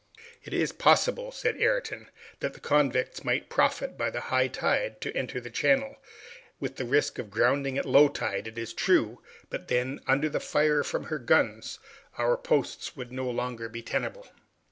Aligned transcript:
"It 0.43 0.51
is 0.51 0.71
possible," 0.71 1.31
said 1.31 1.57
Ayrton. 1.61 2.07
"The 2.39 2.49
convicts 2.49 3.23
might 3.23 3.51
profit 3.51 3.99
by 3.99 4.09
the 4.09 4.19
high 4.33 4.47
tide 4.47 4.99
to 5.01 5.15
enter 5.15 5.39
the 5.39 5.51
channel, 5.51 5.97
with 6.59 6.77
the 6.77 6.85
risk 6.85 7.19
of 7.19 7.29
grounding 7.29 7.77
at 7.77 7.85
low 7.85 8.07
tide, 8.07 8.47
it 8.47 8.57
is 8.57 8.73
true; 8.73 9.21
but 9.51 9.67
then, 9.67 10.01
under 10.07 10.27
the 10.27 10.39
fire 10.39 10.83
from 10.83 11.03
her 11.03 11.19
guns, 11.19 11.77
our 12.17 12.35
posts 12.35 12.95
would 12.95 13.09
be 13.11 13.15
no 13.15 13.29
longer 13.29 13.69
tenable." 13.69 14.27